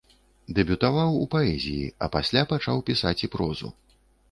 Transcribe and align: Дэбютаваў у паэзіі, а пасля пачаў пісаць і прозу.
Дэбютаваў 0.59 1.11
у 1.25 1.27
паэзіі, 1.35 1.93
а 2.03 2.11
пасля 2.17 2.43
пачаў 2.55 2.83
пісаць 2.91 3.17
і 3.27 3.33
прозу. 3.39 3.75